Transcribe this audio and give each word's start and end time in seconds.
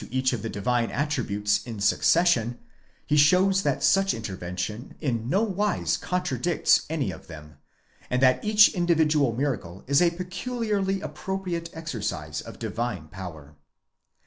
each 0.09 0.33
of 0.33 0.41
the 0.41 0.49
divine 0.49 0.89
attributes 0.89 1.61
in 1.67 1.79
succession, 1.79 2.57
he 3.05 3.15
shows 3.15 3.61
that 3.61 3.83
such 3.83 4.15
intervention 4.15 4.95
in 4.99 5.29
nowise 5.29 5.95
contradicts 5.95 6.87
any 6.89 7.11
of 7.11 7.27
them; 7.27 7.57
and 8.09 8.19
that 8.19 8.43
each 8.43 8.69
individual 8.69 9.31
miracle 9.31 9.83
is 9.85 10.01
a 10.01 10.09
peculiarly 10.09 11.01
appropriate 11.01 11.69
exercise 11.73 12.41
of 12.41 12.57
divine 12.57 13.09
power. 13.09 13.55